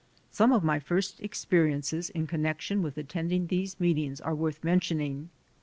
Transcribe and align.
Some 0.31 0.51
of 0.51 0.63
my 0.63 0.79
first 0.79 1.21
experiences 1.21 2.09
in 2.09 2.25
connection 2.25 2.81
with 2.81 2.97
attending 2.97 3.45
these 3.45 3.79
meetings 3.79 4.19
are 4.19 4.33
worth 4.33 4.63
mentioning. 4.63 5.29